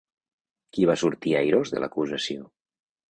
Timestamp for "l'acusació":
1.85-2.49